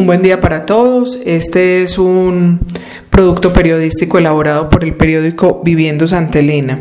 [0.00, 1.18] Un buen día para todos.
[1.26, 2.60] Este es un
[3.10, 6.80] producto periodístico elaborado por el periódico Viviendo Santa Elena.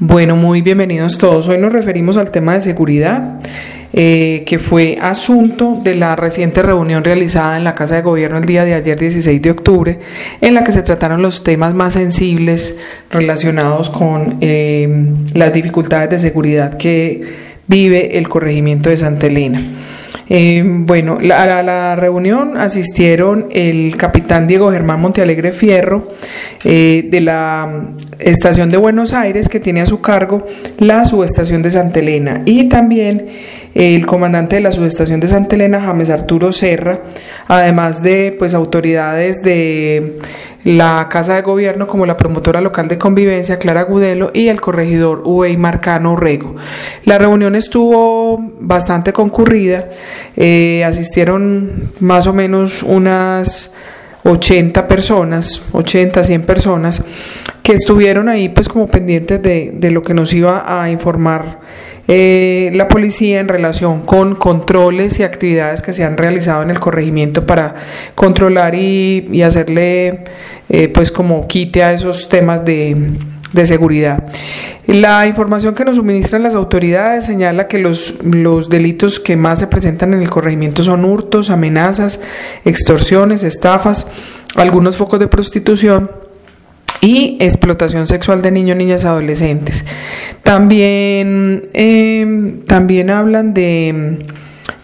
[0.00, 1.46] Bueno, muy bienvenidos todos.
[1.46, 3.38] Hoy nos referimos al tema de seguridad,
[3.92, 8.46] eh, que fue asunto de la reciente reunión realizada en la Casa de Gobierno el
[8.46, 10.00] día de ayer, 16 de octubre,
[10.40, 12.74] en la que se trataron los temas más sensibles
[13.08, 17.22] relacionados con eh, las dificultades de seguridad que
[17.68, 19.60] vive el corregimiento de Santa Elena.
[20.28, 26.08] Eh, bueno, a la, reunión asistieron el capitán Diego Germán Montealegre Fierro
[26.64, 30.44] eh, de la estación de Buenos Aires, que tiene a su cargo
[30.78, 33.26] la subestación de Santa Elena, y también
[33.74, 37.00] el comandante de la subestación de Santa Elena, James Arturo Serra,
[37.46, 40.16] además de pues autoridades de
[40.66, 45.22] la Casa de Gobierno como la promotora local de convivencia Clara Gudelo y el corregidor
[45.24, 46.56] Uey Marcano Rego.
[47.04, 49.88] La reunión estuvo bastante concurrida,
[50.36, 53.70] eh, asistieron más o menos unas
[54.24, 57.04] 80 personas, 80, 100 personas
[57.62, 61.60] que estuvieron ahí pues como pendientes de, de lo que nos iba a informar
[62.08, 66.78] eh, la policía en relación con controles y actividades que se han realizado en el
[66.78, 67.74] corregimiento para
[68.14, 70.22] controlar y, hacerle
[70.68, 72.96] eh, pues como quite a esos temas de,
[73.52, 74.24] de seguridad.
[74.86, 79.66] La información que nos suministran las autoridades señala que los, los, delitos que más se
[79.66, 82.20] presentan en el corregimiento son hurtos, amenazas,
[82.64, 84.06] extorsiones, estafas,
[84.54, 86.10] algunos focos de prostitución
[87.00, 89.84] y explotación sexual de niños, niñas adolescentes.
[90.42, 94.18] También, em, también hablan de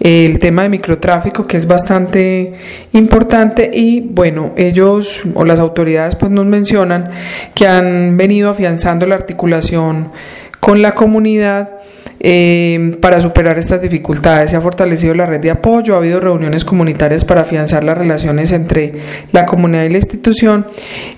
[0.03, 2.55] el tema de microtráfico que es bastante
[2.93, 7.11] importante y bueno ellos o las autoridades pues nos mencionan
[7.55, 10.11] que han venido afianzando la articulación
[10.59, 11.83] con la comunidad
[12.25, 14.51] eh, para superar estas dificultades.
[14.51, 18.53] Se ha fortalecido la red de apoyo, ha habido reuniones comunitarias para afianzar las relaciones
[18.53, 18.93] entre
[19.33, 20.69] la comunidad y la institución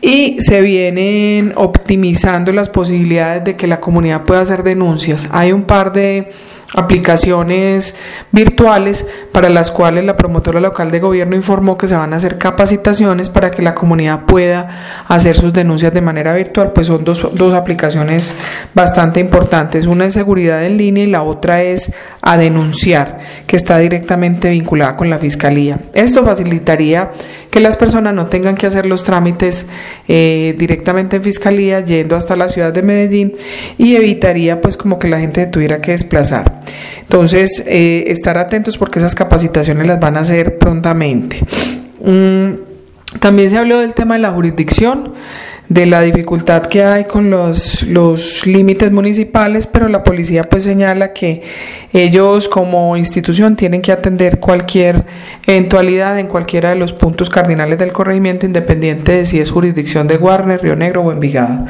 [0.00, 5.28] y se vienen optimizando las posibilidades de que la comunidad pueda hacer denuncias.
[5.30, 6.28] Hay un par de
[6.74, 7.94] aplicaciones
[8.32, 12.36] virtuales para las cuales la promotora local de gobierno informó que se van a hacer
[12.36, 17.26] capacitaciones para que la comunidad pueda hacer sus denuncias de manera virtual, pues son dos,
[17.34, 18.34] dos aplicaciones
[18.74, 19.86] bastante importantes.
[19.86, 24.96] Una es seguridad en línea y la otra es a denunciar, que está directamente vinculada
[24.96, 25.78] con la fiscalía.
[25.94, 27.12] Esto facilitaría
[27.54, 29.66] que las personas no tengan que hacer los trámites
[30.08, 33.32] eh, directamente en fiscalía, yendo hasta la ciudad de Medellín
[33.78, 36.62] y evitaría pues como que la gente tuviera que desplazar.
[37.02, 41.38] Entonces, eh, estar atentos porque esas capacitaciones las van a hacer prontamente.
[42.04, 42.54] Mm,
[43.20, 45.12] también se habló del tema de la jurisdicción
[45.68, 51.12] de la dificultad que hay con los, los límites municipales, pero la policía pues señala
[51.12, 51.42] que
[51.92, 55.04] ellos como institución tienen que atender cualquier
[55.46, 60.18] eventualidad en cualquiera de los puntos cardinales del corregimiento, independiente de si es jurisdicción de
[60.18, 61.64] Guarner, Río Negro o Envigado.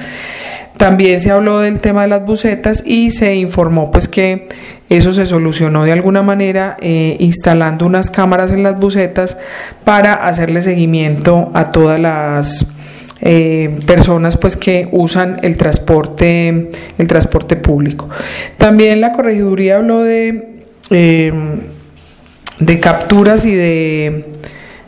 [0.76, 4.48] También se habló del tema de las bucetas y se informó pues que
[4.88, 9.36] eso se solucionó de alguna manera eh, instalando unas cámaras en las bucetas
[9.84, 12.66] para hacerle seguimiento a todas las
[13.20, 18.08] eh, personas pues que usan el transporte el transporte público.
[18.58, 21.60] También la corregiduría habló de em,
[22.58, 24.30] de capturas y de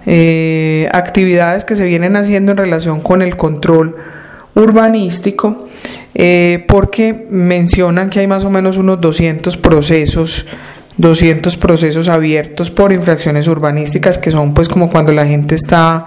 [0.06, 3.97] eh, actividades que se vienen haciendo en relación con el control
[4.54, 5.66] urbanístico
[6.15, 10.47] eh, porque mencionan que hay más o menos unos 200 procesos
[10.97, 16.06] 200 procesos abiertos por infracciones urbanísticas que son pues como cuando la gente está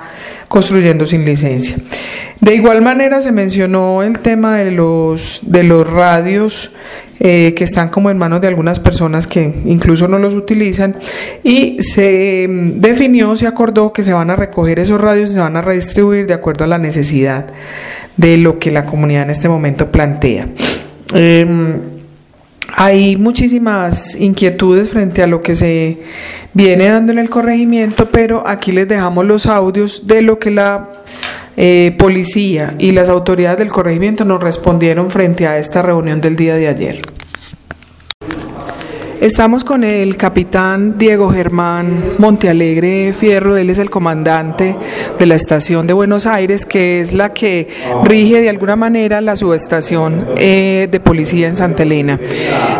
[0.49, 1.77] construyendo sin licencia.
[2.41, 6.71] De igual manera se mencionó el tema de los, de los radios
[7.21, 10.95] eh, que están como en manos de algunas personas que incluso no los utilizan
[11.43, 15.39] y se mm, definió, se acordó que se van a recoger esos radios y se
[15.39, 17.47] van a redistribuir de acuerdo a la necesidad
[18.15, 20.47] de lo que la comunidad en este momento plantea.
[21.13, 21.98] Em,
[22.75, 25.99] hay muchísimas inquietudes frente a lo que se
[26.53, 30.89] viene dando en el corregimiento, pero aquí les dejamos los audios de lo que la
[31.57, 36.55] eh, policía y las autoridades del corregimiento nos respondieron frente a esta reunión del día
[36.55, 37.01] de ayer.
[39.21, 44.77] Estamos con el capitán Diego Germán Montealegre Fierro, él es el comandante
[45.19, 47.67] de la estación de Buenos Aires, que es la que
[48.05, 52.17] rige de alguna manera la subestación eh, de policía en Santa Elena.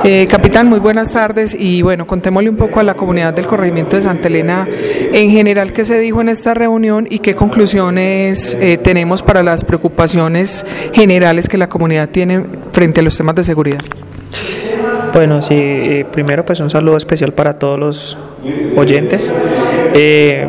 [0.06, 3.98] Eh, capitán, muy buenas tardes y bueno, contémosle un poco a la comunidad del corregimiento
[3.98, 4.66] de Santa Elena
[5.12, 9.66] en general qué se dijo en esta reunión y qué conclusiones eh, tenemos para las
[9.66, 13.82] preocupaciones generales que la comunidad tiene frente a los temas de seguridad.
[15.14, 18.18] Bueno, sí, eh, primero pues un saludo especial para todos los
[18.76, 19.32] oyentes.
[19.94, 20.48] Eh,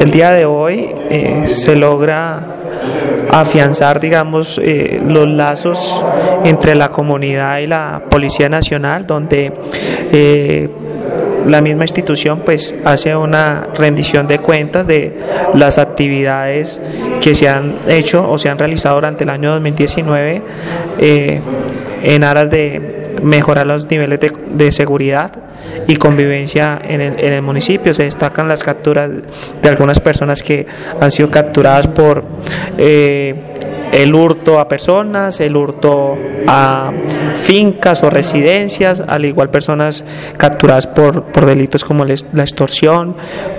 [0.00, 0.90] el día de hoy
[1.48, 2.56] se logra
[3.40, 6.02] afianzar, digamos, eh, los lazos
[6.44, 9.52] entre la comunidad y la Policía Nacional, donde
[10.12, 10.68] eh,
[11.46, 15.16] la misma institución pues hace una rendición de cuentas de
[15.54, 16.80] las actividades
[17.20, 20.42] que se han hecho o se han realizado durante el año 2019
[20.98, 21.40] eh,
[22.02, 25.32] en aras de mejorar los niveles de, seguridad
[25.86, 27.94] y convivencia en el, en el, municipio.
[27.94, 29.10] Se destacan las capturas
[29.62, 30.66] de algunas personas que
[31.00, 32.24] han sido capturadas por
[32.78, 33.34] eh,
[33.92, 36.16] el hurto a personas, el hurto
[36.46, 36.92] a
[37.36, 40.04] fincas o residencias, al igual personas
[40.36, 43.16] capturadas por, por delitos como la extorsión,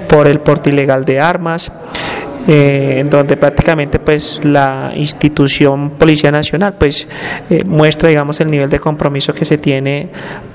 [0.07, 1.71] por el porte ilegal de armas.
[2.50, 7.06] Eh, en donde prácticamente pues la institución Policía Nacional pues
[7.50, 10.08] eh, muestra digamos el nivel de compromiso que se tiene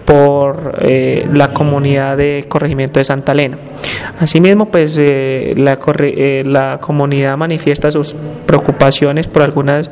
[0.06, 3.58] por eh, la comunidad de corregimiento de Santa Elena.
[4.18, 5.78] Asimismo pues la,
[6.44, 8.16] la comunidad manifiesta sus
[8.46, 9.90] preocupaciones por algunas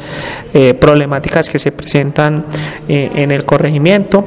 [0.78, 2.44] problemáticas que se presentan
[2.88, 4.24] en el corregimiento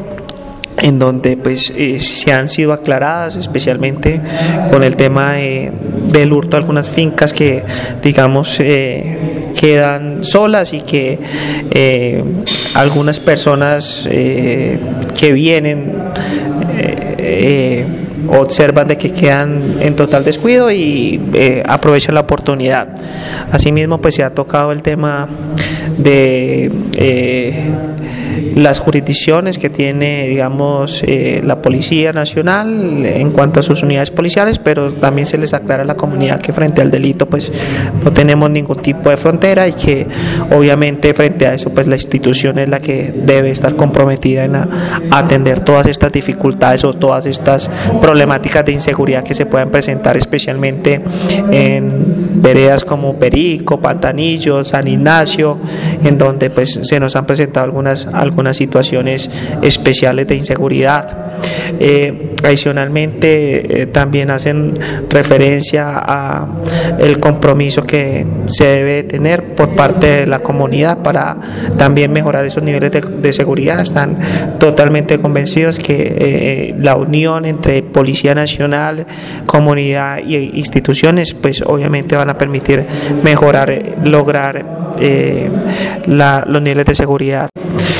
[0.83, 4.19] en donde pues eh, se han sido aclaradas especialmente
[4.69, 7.63] con el tema del hurto de algunas fincas que
[8.01, 11.19] digamos eh, quedan solas y que
[11.71, 12.21] eh,
[12.73, 15.93] algunas personas que vienen
[18.27, 21.21] observan de que quedan en total descuido y
[21.65, 22.89] aprovechan la oportunidad.
[23.51, 25.29] Asimismo, pues se ha tocado el tema
[25.97, 26.71] de
[28.55, 34.59] las jurisdicciones que tiene, digamos, eh, la Policía Nacional en cuanto a sus unidades policiales,
[34.59, 37.51] pero también se les aclara a la comunidad que frente al delito, pues
[38.03, 40.07] no tenemos ningún tipo de frontera y que
[40.51, 44.55] obviamente frente a eso, pues la institución es la que debe estar comprometida en
[45.11, 47.69] atender todas estas dificultades o todas estas
[48.01, 51.01] problemáticas de inseguridad que se puedan presentar, especialmente
[51.51, 55.57] en veredas como Perico, Pantanillo, San Ignacio,
[56.03, 59.29] en donde pues se nos han presentado algunas, algunas situaciones
[59.61, 61.23] especiales de inseguridad.
[61.79, 64.77] Eh, adicionalmente eh, también hacen
[65.09, 66.47] referencia a
[66.99, 71.37] el compromiso que se debe tener por parte de la comunidad para
[71.77, 73.79] también mejorar esos niveles de, seguridad.
[73.81, 74.17] Están
[74.59, 79.05] totalmente convencidos que eh, la unión entre Policía Nacional,
[79.45, 82.85] comunidad e instituciones, pues obviamente van a permitir
[83.23, 84.83] mejorar, lograr
[86.05, 87.49] los niveles de seguridad.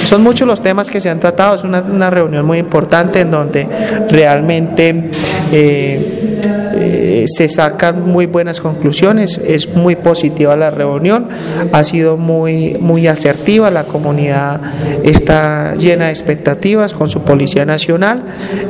[0.06, 3.32] Son muchos los temas que se han tratado, es una, una reunión muy importante en
[3.32, 3.68] donde
[4.10, 5.12] realmente
[5.52, 6.83] eh,
[7.14, 11.28] eh, se sacan muy buenas conclusiones, es muy positiva la reunión,
[11.72, 14.60] ha sido muy, muy asertiva, la comunidad
[15.04, 18.24] está llena de expectativas con su Policía Nacional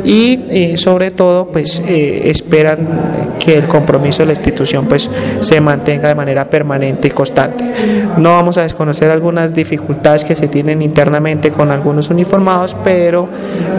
[0.03, 2.79] y eh, sobre todo pues esperan
[3.39, 7.63] que el compromiso de la institución pues se mantenga de manera permanente y constante.
[8.17, 13.29] No vamos a desconocer algunas dificultades que se tienen internamente con algunos uniformados, pero,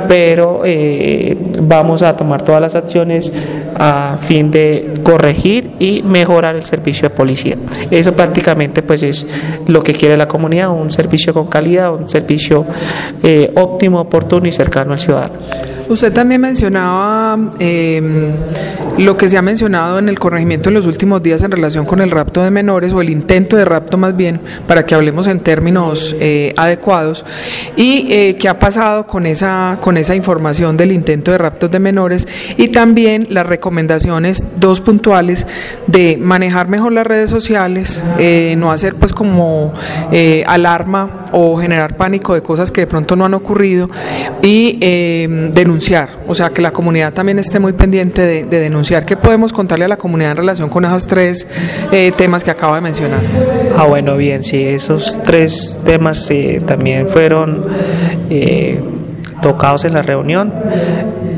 [0.08, 0.62] pero
[1.60, 3.30] vamos a tomar todas las acciones
[3.76, 4.53] a fin de
[5.02, 7.56] corregir y mejorar el servicio de policía.
[7.90, 9.26] Eso prácticamente pues es
[9.66, 12.64] lo que quiere la comunidad, un servicio con calidad, un servicio
[13.22, 15.34] eh, óptimo, oportuno y cercano al ciudadano.
[15.88, 18.30] Usted también mencionaba em,
[18.96, 22.00] lo que se ha mencionado en el corregimiento en los últimos días en relación con
[22.00, 25.40] el rapto de menores o el intento de rapto más bien, para que hablemos en
[25.40, 27.26] términos eh, adecuados,
[27.76, 31.80] y eh, qué ha pasado con esa, con esa información del intento de raptos de
[31.80, 32.26] menores
[32.56, 35.46] y también las recomendaciones, dos puntuales,
[35.86, 39.72] de manejar mejor las redes sociales, eh, no hacer pues como
[40.46, 43.90] alarma o generar pánico de cosas que de pronto no han ocurrido
[44.42, 49.04] y em, denunciar, o sea, que la comunidad también esté muy pendiente de, denunciar.
[49.04, 51.48] ¿Qué podemos contarle a la comunidad en relación con esos tres
[51.90, 53.18] eh, temas que acabo de mencionar?
[53.76, 57.66] Ah, bueno, bien, sí, esos tres temas eh, también fueron
[58.30, 58.80] eh,
[59.42, 60.54] tocados en la reunión.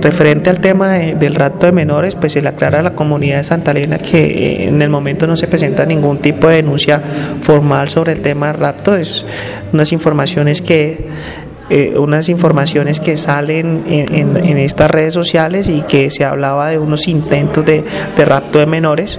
[0.02, 3.44] Referente al tema del rapto de menores, pues se le aclara a la comunidad de
[3.44, 7.00] Santa Elena que en el momento no se presenta ningún tipo de denuncia
[7.40, 9.24] formal sobre el tema del rapto, es
[9.72, 11.06] unas informaciones que
[11.68, 17.08] eh, unas informaciones que salen en, estas redes sociales y que se hablaba de unos
[17.08, 17.85] intentos de,
[18.16, 19.18] de rapto de menores.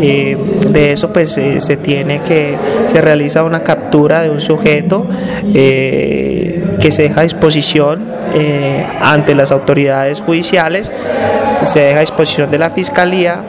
[0.00, 0.36] Eh,
[0.70, 5.06] de eso pues eh, se tiene que, se realiza una captura de un sujeto
[5.52, 8.08] que se deja a disposición
[9.00, 10.90] ante las autoridades judiciales,
[11.62, 13.40] se deja a disposición de la fiscalía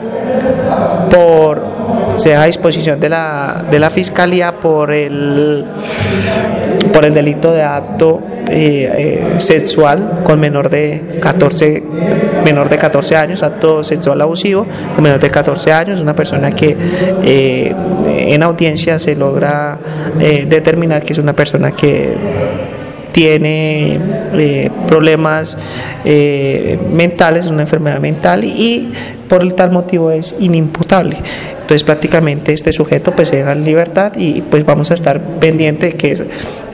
[1.10, 1.75] por
[2.16, 5.64] se deja a disposición de la, de la fiscalía por el
[6.92, 11.82] por el delito de acto eh, sexual con menor de 14
[12.44, 16.76] menor de 14 años, acto sexual abusivo con menor de 14 años, una persona que
[17.24, 19.78] en audiencia se logra
[20.46, 22.14] determinar que es una persona que
[23.16, 23.98] tiene
[24.34, 25.56] eh, problemas
[26.04, 28.92] eh, mentales, una enfermedad mental y
[29.26, 31.16] por el tal motivo es inimputable.
[31.66, 35.86] Entonces prácticamente este sujeto pues se deja en libertad y pues vamos a estar pendiente
[35.86, 36.16] de que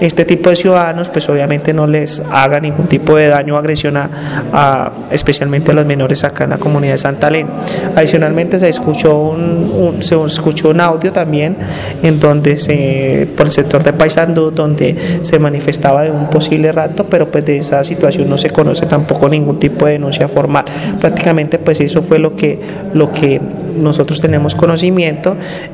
[0.01, 3.97] este tipo de ciudadanos pues obviamente no les haga ningún tipo de daño o agresión
[3.97, 7.49] a, especialmente a los menores acá en la comunidad de Santa Elena.
[7.97, 11.57] Adicionalmente se escuchó un, se escuchó un audio también
[12.03, 17.07] en donde se por el sector de Paysandú donde se manifestaba de un posible rato
[17.09, 20.67] pero pues de esa situación no se conoce tampoco ningún tipo de denuncia formal.
[21.01, 22.61] Prácticamente pues eso fue lo que
[22.93, 23.41] lo que
[23.75, 24.55] nosotros tenemos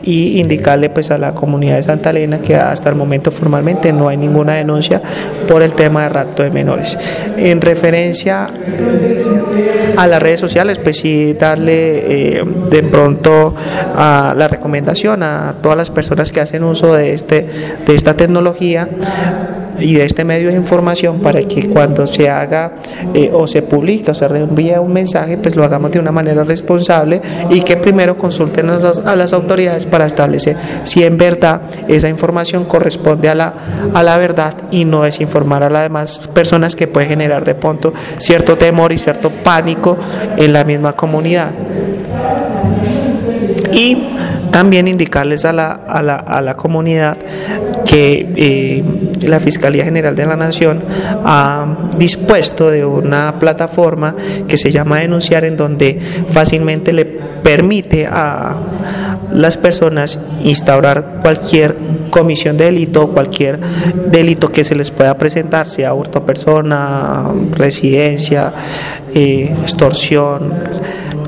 [0.03, 4.09] y indicarle pues a la comunidad de Santa Elena que hasta el momento formalmente no
[4.09, 5.01] hay ninguna denuncia
[5.47, 6.99] por el tema de rapto de menores.
[7.37, 8.51] En referencia
[9.97, 13.55] a las redes sociales, pues sí darle eh, de pronto
[13.95, 17.47] a la recomendación a todas las personas que hacen uso de, este,
[17.87, 18.89] de esta tecnología
[19.81, 22.73] y de este medio de información para que cuando se haga
[23.15, 26.45] eh, o se publica o se reenvía un mensaje, pues lo hagamos de una manera
[26.45, 31.63] responsable y que primero consulten a las, a las autoridades para establecer si en verdad
[31.87, 33.55] esa información corresponde a la,
[33.95, 37.55] a la verdad y no es informar a las demás personas que puede generar de
[37.55, 39.78] pronto cierto temor y cierto pánico
[40.37, 41.53] en la misma comunidad.
[43.73, 44.18] Y
[44.51, 47.19] también indicarles a la, a la, a la comunidad
[47.85, 48.85] que eh,
[49.27, 50.83] la Fiscalía General de la Nación
[51.25, 54.15] ha dispuesto de una plataforma
[54.47, 58.57] que se llama Denunciar, en donde fácilmente le permite a
[59.33, 61.77] las personas instaurar cualquier
[62.11, 63.59] comisión de delito, cualquier
[64.11, 68.53] delito que se les pueda presentar, sea hurto a persona, residencia,
[69.15, 70.53] eh, extorsión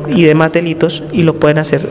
[0.09, 1.89] y demás delitos, y lo pueden hacer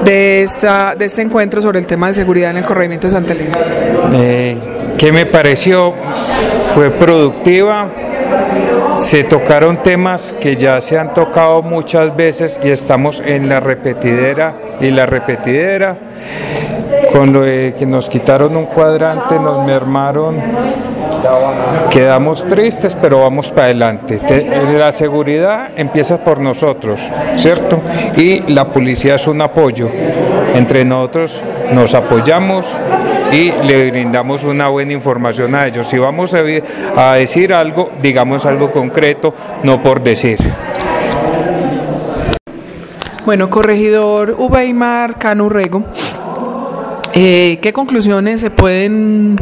[0.03, 3.33] de, esta, de este encuentro sobre el tema de seguridad en el corregimiento de Santa
[3.33, 3.57] Elena?
[4.13, 4.57] Eh,
[4.97, 5.93] ¿Qué me pareció?
[6.75, 7.87] Fue productiva.
[8.97, 14.55] Se tocaron temas que ya se han tocado muchas veces y estamos en la repetidera
[14.81, 15.97] y la repetidera.
[17.11, 20.35] Con lo de que nos quitaron un cuadrante, nos mermaron
[21.89, 24.19] Quedamos tristes, pero vamos para adelante.
[24.77, 27.01] La seguridad empieza por nosotros,
[27.37, 27.79] ¿cierto?
[28.17, 29.89] Y la policía es un apoyo.
[30.53, 32.67] Entre nosotros nos apoyamos
[33.31, 35.87] y le brindamos una buena información a ellos.
[35.87, 39.33] Si vamos a, decir algo, digamos algo concreto,
[39.63, 40.37] no por decir.
[43.25, 45.83] Bueno, corregidor Ubeimar Canurrego,
[47.15, 49.37] eh, ¿qué conclusiones se pueden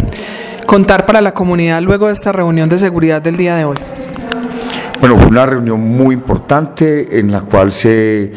[0.68, 3.78] contar para la comunidad luego de esta reunión de seguridad del día de hoy?
[5.00, 8.32] Bueno, fue una reunión muy importante en la cual se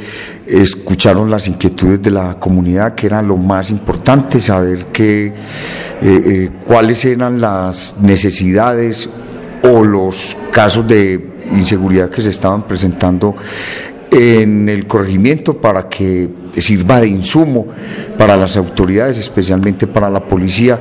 [0.47, 5.35] escucharon las inquietudes de la comunidad, que era lo más importante, saber que, eh,
[6.03, 9.09] eh, cuáles eran las necesidades
[9.63, 13.37] o los casos de inseguridad que se estaban presentando
[14.11, 17.67] en el corregimiento para que sirva de insumo
[18.17, 20.79] para las autoridades, especialmente para la policía,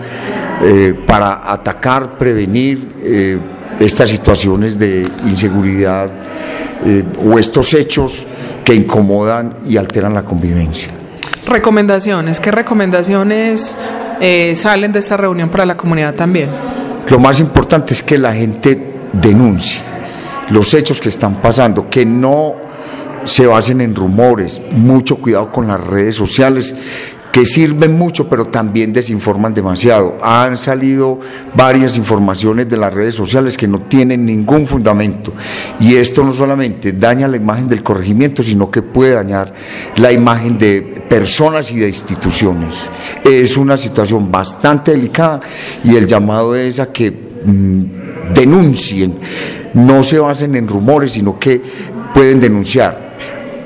[0.63, 3.39] eh, para atacar, prevenir eh,
[3.79, 6.09] estas situaciones de inseguridad
[6.85, 8.25] eh, o estos hechos
[8.63, 10.89] que incomodan y alteran la convivencia.
[11.47, 13.77] Recomendaciones, ¿qué recomendaciones
[14.55, 16.49] salen de esta reunión para la comunidad también?
[17.09, 19.81] Lo más importante es que la gente denuncie
[20.49, 22.55] los hechos que están pasando, que no
[23.25, 26.75] se basen en rumores, mucho cuidado con las redes sociales
[27.35, 30.17] que sirven mucho, pero también desinforman demasiado.
[30.21, 31.19] Han salido
[31.53, 35.33] varias informaciones de las redes sociales que no tienen ningún fundamento.
[35.81, 39.53] Y esto no solamente daña la imagen del corregimiento, sino que puede dañar
[39.97, 42.89] la imagen de personas y de instituciones.
[43.25, 45.41] Es una situación bastante delicada
[45.83, 49.19] y el llamado es a que mm, denuncien,
[49.73, 51.61] no se basen en rumores, sino que
[52.13, 53.04] pueden denunciar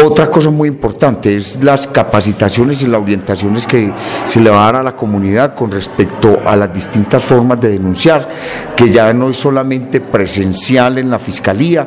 [0.03, 3.91] otra cosa muy importante es las capacitaciones y las orientaciones que
[4.25, 7.69] se le va a dar a la comunidad con respecto a las distintas formas de
[7.69, 8.29] denunciar,
[8.75, 11.85] que ya no es solamente presencial en la fiscalía,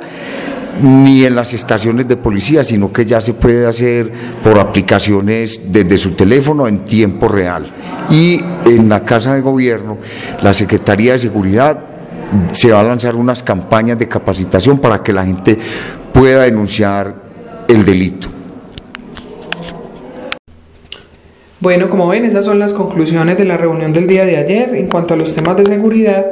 [0.83, 4.11] ni en las estaciones de policía, sino que ya se puede hacer
[4.43, 7.71] por aplicaciones desde su teléfono en tiempo real.
[8.11, 9.99] Y en la Casa de Gobierno,
[10.43, 11.79] la Secretaría de Seguridad
[12.53, 15.59] se va a lanzar unas campañas de capacitación para que la gente
[16.13, 17.22] pueda denunciar
[17.69, 18.29] el delito.
[21.63, 24.89] Bueno, como ven, esas son las conclusiones de la reunión del día de ayer en
[24.89, 26.27] cuanto a los temas de seguridad,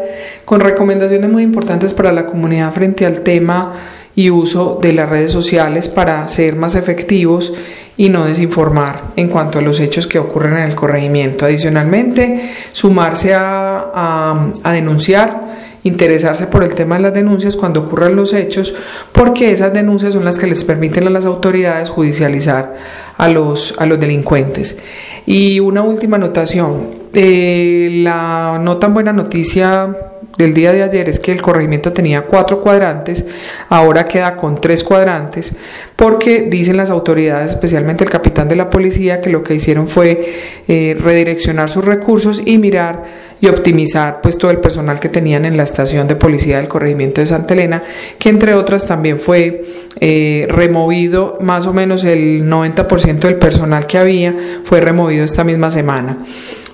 [0.45, 3.75] con recomendaciones muy importantes para la comunidad frente al tema
[4.17, 7.55] y uso de las redes sociales para ser más efectivos
[7.97, 11.45] y no desinformar en cuanto a los hechos que ocurren en el corregimiento.
[11.45, 15.50] Adicionalmente, sumarse a, a denunciar
[15.83, 18.75] interesarse por el tema de las denuncias cuando ocurran los hechos,
[19.13, 22.77] porque esas denuncias son las que les permiten a las autoridades judicializar
[23.17, 24.79] a los, a los delincuentes.
[25.27, 31.21] Y una última anotación, eh, la no tan buena noticia del día de ayer es
[31.21, 33.25] que el corregimiento tenía cuatro cuadrantes,
[33.69, 35.53] ahora queda con tres cuadrantes,
[35.97, 40.63] porque dicen las autoridades, especialmente el capitán de la policía, que lo que hicieron fue
[40.69, 45.57] eh, redireccionar sus recursos y mirar y optimizar pues todo el personal que tenían en
[45.57, 47.83] la estación de policía del corregimiento de Santa Elena,
[48.19, 49.65] que entre otras también fue
[49.99, 54.35] eh, removido más o menos el 90% del personal que había
[54.65, 56.19] fue removido esta misma semana.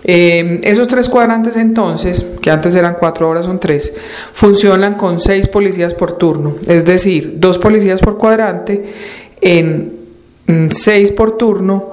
[0.09, 3.93] Eh, esos tres cuadrantes entonces, que antes eran cuatro horas, son tres,
[4.33, 8.85] funcionan con seis policías por turno, es decir, dos policías por cuadrante
[9.41, 9.95] en
[10.47, 11.91] mm, seis por turno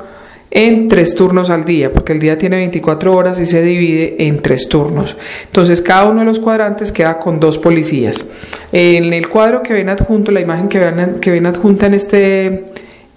[0.52, 4.44] en tres turnos al día, porque el día tiene 24 horas y se divide en
[4.44, 5.18] tres turnos.
[5.46, 8.24] Entonces, cada uno de los cuadrantes queda con dos policías.
[8.72, 12.66] En el cuadro que ven adjunto, la imagen que ven, que ven adjunta en este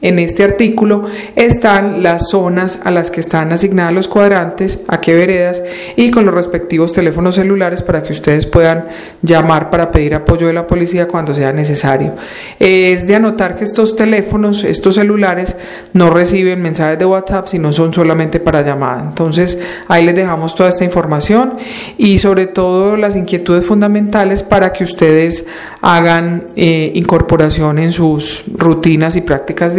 [0.03, 1.05] en este artículo
[1.37, 5.63] están las zonas a las que están asignadas los cuadrantes, a qué veredas
[5.97, 8.85] y con los respectivos teléfonos celulares para que ustedes puedan
[9.23, 12.15] llamar para pedir apoyo de la policía cuando sea necesario.
[12.59, 15.57] Es de anotar que estos teléfonos, estos celulares,
[15.95, 19.03] no reciben mensajes de WhatsApp, sino son solamente para llamada.
[19.03, 21.55] Entonces ahí les dejamos toda esta información
[21.97, 25.47] y sobre todo las inquietudes fundamentales para que ustedes
[25.81, 29.75] hagan eh, incorporación en sus rutinas y prácticas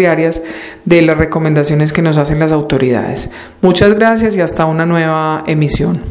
[0.86, 3.30] de las recomendaciones que nos hacen las autoridades.
[3.62, 6.02] Muchas gracias y hasta una nueva emisión.